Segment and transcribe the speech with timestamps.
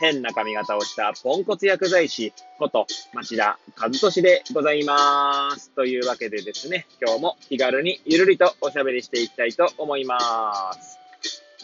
[0.00, 5.70] 変な髪型をしたポンコツ薬剤師こと町田和俊でございます。
[5.70, 10.98] というわけでですね、今日も気軽にゆるりとおしゃべりしていきたいと思います。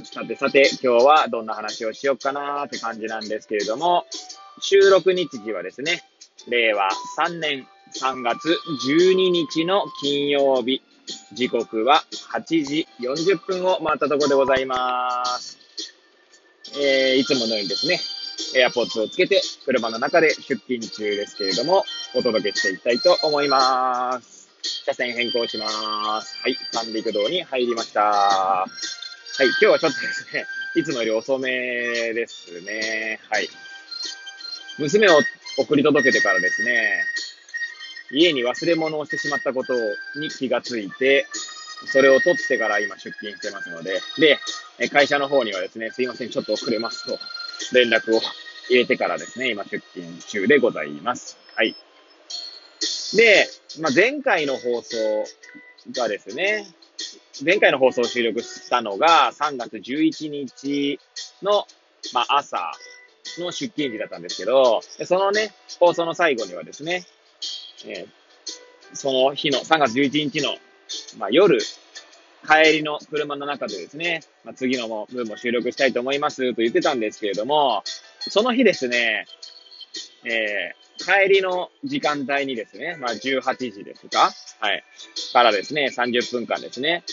[0.04, 4.06] さてさて、今日はどんな話をしようかなーって感じなんですけれども、
[4.60, 6.02] 収録日時はですね、
[6.48, 6.88] 令和
[7.18, 7.66] 3年
[8.00, 10.82] 3月12日の金曜日、
[11.32, 15.58] 時刻は8時40分を回ったところでございます。
[16.78, 17.98] えー、いつものようにですね、
[18.54, 24.48] AirPods をつけて車の中で出勤中ですけれども、お届けしていきたいと思います。
[24.84, 26.38] 車線変更します。
[26.42, 28.00] はい、三陸道に入りました。
[28.02, 28.66] は
[29.40, 30.44] い、今日はちょっとですね、
[30.76, 33.20] いつもより遅めですね。
[33.30, 33.48] はい。
[34.78, 35.20] 娘を
[35.58, 37.04] 送り届けてからですね、
[38.12, 39.74] 家に忘れ物をしてしまったこと
[40.18, 41.26] に気がついて、
[41.86, 44.38] それを取ってから今出勤してますので、で、
[44.90, 47.18] 会社の方にはですね、すいません、ちょっと遅れますと、
[47.72, 48.20] 連絡を
[48.68, 51.36] 入れてからですね、今出勤中でございます。
[51.56, 51.74] はい。
[53.16, 53.48] で、
[53.80, 54.96] まあ、前回の放送
[55.92, 56.66] がですね、
[57.44, 61.00] 前回の放送を収録したのが3月11日
[61.42, 61.66] の、
[62.12, 62.72] まあ、朝
[63.38, 67.04] の出勤時だったんですけど、そのね、放送の最後にはですね、
[67.86, 68.08] えー、
[68.94, 70.54] その日の3月11日の、
[71.18, 71.58] まあ、夜、
[72.46, 77.82] 帰りの車の中でですね、まあ、次のも分も収録したいと思いますと言ってたんですけれども、
[78.20, 79.26] その日ですね、
[80.24, 84.30] えー、帰りの時間帯にですね、まあ、18時ですか
[84.60, 84.84] はい。
[85.32, 87.04] からですね、30分間ですね、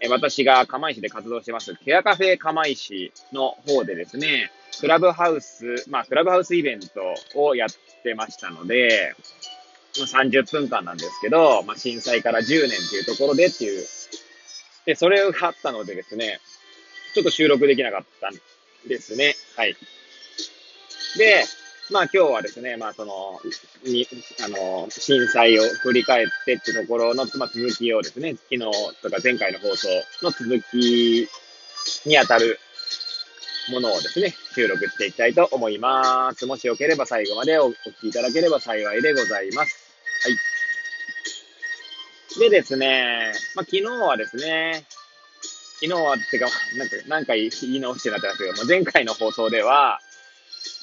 [0.00, 7.68] えー、私が釜石で活動してます、ケアカフェ釜石の方でですね、クラブハウス、まあ、クラブハウスイベントをやっ
[8.02, 9.14] てましたので、
[9.94, 13.86] 30分間なんですけど、まあ、震災から10年っていうところでっていう
[14.86, 16.40] で、それがあったのでですね、
[17.14, 19.34] ちょっと収録できなかったんですね。
[19.56, 19.76] はい。
[21.18, 21.44] で、
[21.90, 23.40] まあ今日はですね、まあその、
[23.84, 24.06] に、
[24.44, 28.58] あの、震災を振り返ってってところの、まあ、続きをですね、昨日
[29.02, 29.88] とか前回の放送
[30.22, 31.28] の続き
[32.04, 32.58] にあたる
[33.70, 36.46] ものをですね、収録していきたいと思います。
[36.46, 39.85] もしよければ最後までお聞きいただければ幸いでございます。
[42.38, 44.84] でですね、まあ、昨日はですね、
[45.80, 50.00] 昨日は、てか、なんか、何回言い直してなったんですけど、まあ、前回の放送では、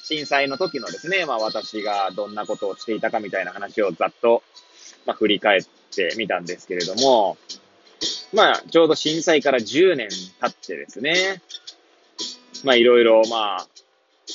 [0.04, 4.42] 震災の時のですね、まあ私がどんなことをしていたかみたいな話をざっと、
[5.06, 5.64] まあ振り返っ
[5.94, 7.38] てみたんですけれども、
[8.34, 11.42] まあちょうど震災から10年経ってですね、
[12.64, 13.66] まあいろいろまあ、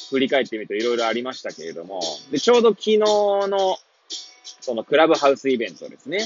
[0.09, 3.77] 振り返ってみるといろいろありましたけれども、で、ちょうど昨日の、
[4.61, 6.19] そのクラブハウスイベントですね、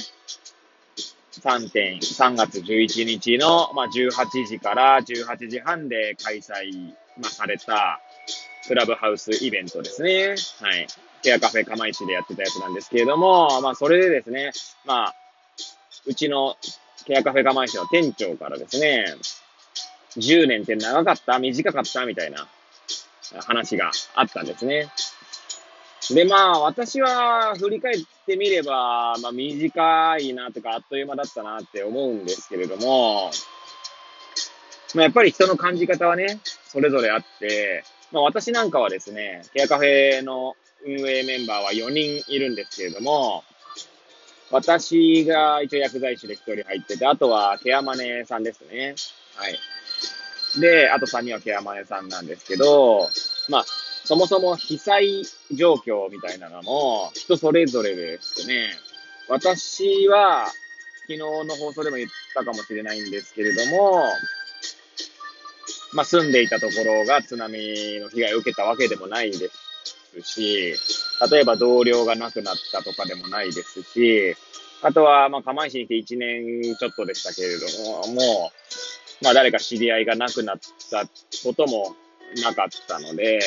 [1.41, 7.99] 3点、3月11日の、まあ、18時から18時半で開催、まあ、された
[8.67, 10.35] クラブハウスイベントですね。
[10.61, 10.87] はい。
[11.21, 14.51] ケアカフェ釜石でやってたやつなんですけれども、まあ、それでですね、
[14.85, 15.15] まあ、
[16.05, 16.57] うちの
[17.05, 19.05] ケアカフェ釜石の店長からですね、
[20.17, 22.47] 10年って長かった短かったみたいな
[23.45, 24.89] 話があったんですね。
[26.13, 33.31] で、まあ、私は振り返っってみれば、まあ、短いなとか、あっという間だったなって思うんですけれども、
[34.95, 43.43] まあ、やっぱり人の感じ方はね、それぞれあって、まあ、私なんかはですね、ケアカフェの運営メンバーは4人いるんですけれども、
[44.51, 48.95] 私が一応薬剤師で1人入ってて、あとはケアマネさんですね。
[49.35, 49.59] はい。
[50.61, 53.09] で、あと3人はケアマネさんなんですけど、
[53.49, 53.65] まあ、
[54.05, 58.69] そもそも被災状況みたいなのも人それぞれですね。
[59.29, 60.47] 私は
[61.01, 64.03] 昨日の放送でも言ったかもしれないんですけれども、
[65.93, 67.57] まあ住んでいたところが津波
[67.99, 69.49] の被害を受けたわけでもないで
[70.21, 70.75] すし、
[71.31, 74.35] 例えば同僚が亡くなったとかでもないですし、
[74.81, 78.51] あとはまあ釜石に来て1年ちょっとでしたけれども、も
[79.21, 80.59] う、まあ誰か知り合いが亡くなっ
[80.89, 81.05] た
[81.43, 81.95] ことも
[82.43, 83.39] なかったので、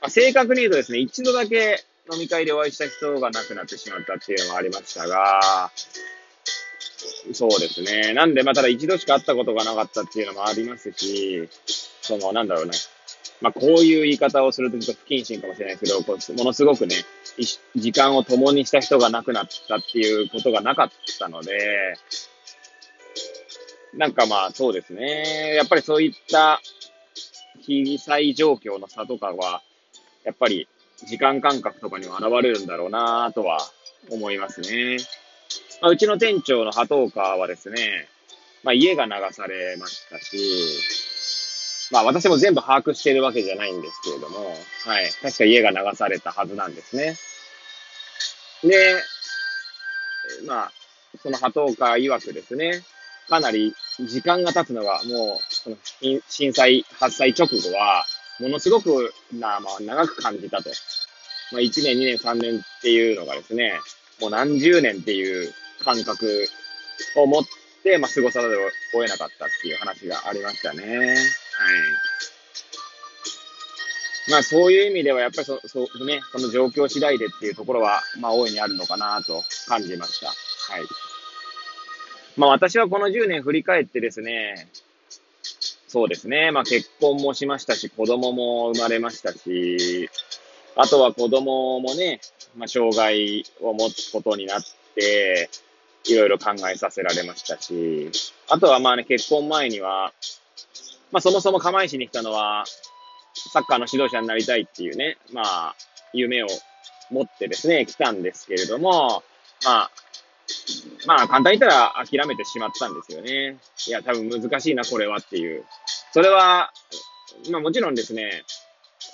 [0.00, 5.70] まあ、正確に言うとですね、一度だけ飲み会でお会いした人が亡くなってしまったっていうのはありましたが、
[7.32, 8.14] そうですね。
[8.14, 11.48] なんで、まあ、ただ一度しか会ったことがなかったっていうのもありますし、
[12.00, 12.72] その、なんだろうね。
[13.40, 16.96] まあ、こういう言い方をするとちょっと不謹慎かもしれないですけど、こうものすごくね、
[17.76, 21.96] 時間を共にした人が亡くなったっていうことがなかったので、
[23.94, 25.54] なんかまあそうですね。
[25.54, 26.60] やっぱりそういった
[27.60, 29.62] 被災状況の差とかは、
[30.28, 30.68] やっぱり
[31.06, 33.60] 時間感覚とかにも現れるんだろうなとは
[34.10, 34.98] 思いますね。
[35.80, 38.06] まあ、うちの店長の波頭川はですね、
[38.62, 40.36] まあ、家が流されましたし、
[41.90, 44.54] まあ私も全部把握しているわけじゃないんですけれども、
[44.84, 45.10] はい。
[45.22, 47.16] 確か家が流されたはずなんですね。
[48.62, 49.02] で、
[50.46, 50.72] まあ、
[51.22, 52.82] その波頭川曰くですね、
[53.30, 55.78] かなり時間が経つのがもう、
[56.28, 58.04] 震災発災直後は、
[58.40, 60.70] ものすごくな、まあ長く感じたと。
[61.52, 63.72] まあ1年、2年、3年っていうのがですね、
[64.20, 65.52] もう何十年っていう
[65.84, 66.48] 感覚
[67.16, 67.42] を持っ
[67.82, 70.82] て、まあ、過ごさざるを得なかったっていう話がありましたね。
[70.82, 71.16] はい。
[74.30, 80.26] まあ、そういう意味では、やっぱりそ、そうね、その状況次第でっていうところは、まあ、大いにあるのかなと感じました。
[80.26, 80.36] はい。
[82.36, 84.68] まあ、私はこの10年振り返ってですね、
[85.88, 90.10] そうですね、まあ、結婚もしましたし、子供も生まれましたし、
[90.76, 92.20] あとは子供もね、
[92.56, 94.62] まあ、障害を持つことになっ
[94.94, 95.48] て、
[96.06, 98.10] いろいろ考えさせられましたし、
[98.48, 100.12] あとはまあね、結婚前には、
[101.10, 102.64] まあそもそも釜石に来たのは、
[103.52, 105.74] サッカーの指導者になりたいっていうね、まあ、
[106.12, 106.48] 夢を
[107.10, 109.22] 持ってですね、来たんですけれども、
[109.64, 109.90] まあ、
[111.08, 113.56] まあ簡単に言ったら諦めてしまったんですよね。
[113.86, 115.64] いや、多分難しいな、これはっていう。
[116.12, 116.70] それは、
[117.50, 118.44] まあもちろんですね、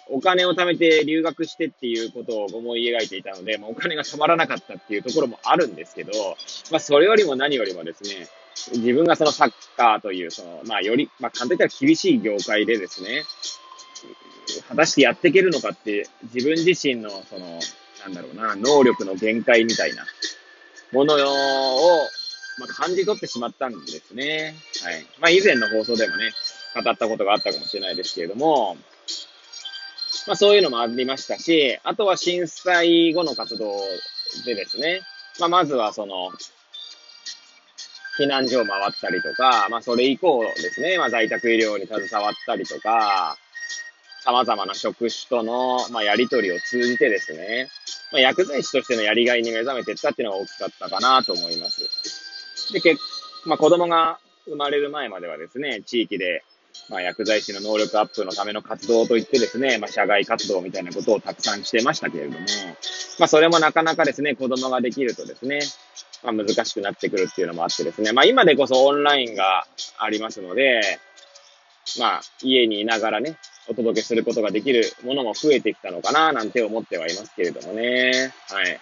[0.09, 6.11] お金を貯めて留学してっていうことを思い描いていたので、まあ、お金が止まらなかったっていうところもあるんですけど、
[6.73, 8.27] まあ、それよりも何よりもですね、
[8.73, 13.23] 自分がそのサッカーという、その、まあ、より、まあ、簡単に言ったら厳しい業界でですね、
[14.69, 17.61] 果たしてやっていけるのかって、自分自身の、その、
[18.03, 20.05] なんだろうな、能力の限界みたいな
[20.95, 21.19] ものを、
[22.59, 24.55] まあ、感じ取ってしまったんですね。
[24.85, 25.07] はい。
[25.21, 26.33] まあ、以前の放送でもね、
[26.83, 28.77] 語ったことがあったかもしれないですけれども、
[30.27, 33.75] まあそういうのもありましたし、あとは震災後の活動
[34.45, 35.01] でですね、
[35.39, 36.31] まあまずはその、
[38.19, 43.37] 避難所を回ったりとか、まあそれ以降ですね、まあ在宅医療に携わったりとか、
[44.25, 47.69] 様々な職種との、まあ、やりとりを通じてですね、
[48.15, 52.73] まあ、薬剤師としてのやりがいに目覚めていったっていうのが大きかったかなと思います。
[52.73, 52.97] で、け
[53.45, 56.45] まあ、子供が生まれる前まではですね、地域で
[56.91, 62.39] まあ、薬剤師の能力アップのための活動といってですね、まあ、社外活動みたいなことをたくさんしてましたけれども、
[63.19, 65.61] まあ、それもなかなかですね、子供ができるとですね、
[66.23, 69.67] まあ、難しくなってくるっていうのもあってですね、まあ、今でこそオンラインが
[69.99, 70.83] ありますので、
[71.99, 73.37] まあ、家にいながらね、
[73.69, 78.33] お届けすることができるものも増えてきたのかな、なんて思ってはいますけれどもね。
[78.49, 78.81] はい。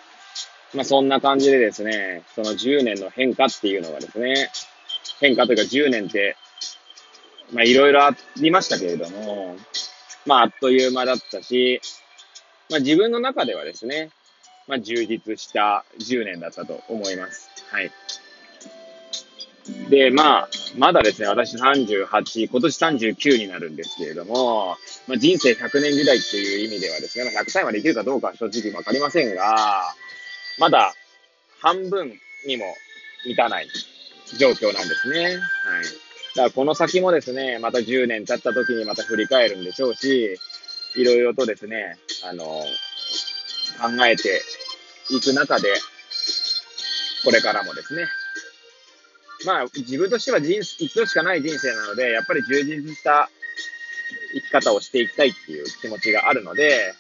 [0.75, 4.50] まあ、そんな感じでですね、その10年の変化っていうのがですね、
[5.20, 6.37] 変化というか10年って
[7.52, 9.56] まあいろいろありましたけれども、
[10.26, 11.81] まああっという間だったし、
[12.70, 14.11] まあ自分の中ではですね、
[14.67, 17.50] まあ充実した10年だったと思います。
[17.70, 17.90] はい。
[19.88, 24.76] で、まあ、まだですね、私38、今年39になるんですけれども、
[25.06, 29.82] まあ、人生100年時代っていう意味ではですね、まあ、100歳まで生きるかどうかは正直わかりませんが、
[30.59, 30.94] まだ
[31.60, 32.13] 半分
[32.46, 32.65] にも
[33.25, 33.69] 満たない
[34.39, 35.20] 状況なんですね。
[35.20, 35.32] はい。
[35.34, 35.43] だか
[36.34, 40.39] らこの先もですね、また10年経った時にまた振り返るんでしょうし、
[40.96, 44.43] いろいろとですね、あの、考えて
[45.10, 45.72] いく中で、
[47.25, 48.06] これからもですね、
[49.46, 53.31] まあ自分としては人一度しかない人生なので、やっぱり充実した
[54.34, 56.94] 生き方をしていきたいっていう気持ちがあるので、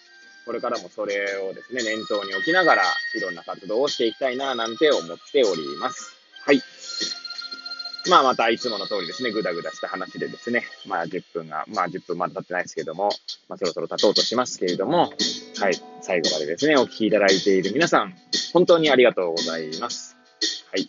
[0.44, 2.82] これからもそれをですね、念頭に置きながら、
[3.14, 6.16] いろんな活動をしていきたいな、なんて思っております。
[6.44, 6.60] はい。
[8.08, 13.10] まあまたいつもの通りですね、ぐだぐだした話でですね、まあ10分が、まあ10分まだ経ってないですけども、
[13.48, 15.12] まあそろそろ経とうとしますけれども、
[15.60, 18.16] はい、最後までですね、お聞きいただいている皆さん、
[18.52, 20.16] 本当にありがとうございます。
[20.72, 20.88] はい。